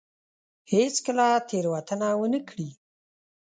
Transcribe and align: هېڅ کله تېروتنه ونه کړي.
هېڅ 0.71 0.95
کله 1.05 1.27
تېروتنه 1.49 2.07
ونه 2.19 2.39
کړي. 2.49 2.69